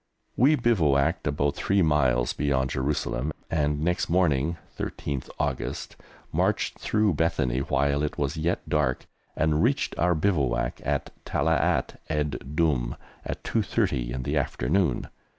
[0.35, 5.95] We bivouacked about three miles beyond Jerusalem, and next morning (13th August)
[6.31, 12.41] marched through Bethany while it was yet dark, and reached our bivouac at Talaat ed
[12.55, 15.07] Dumm at 2.30 in the afternoon.